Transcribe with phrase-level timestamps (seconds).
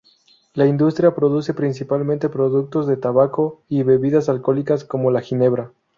[0.55, 5.71] La industria produce principalmente productos de tabaco y bebidas alcohólicas como la ginebra.